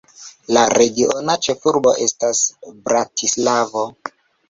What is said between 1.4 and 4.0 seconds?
ĉefurbo estas Bratislavo.